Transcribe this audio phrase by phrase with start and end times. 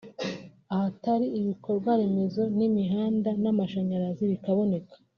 [0.73, 4.93] ahatari ibikorwaremezo nk’imihanda n’amashanyarazi bikaboneka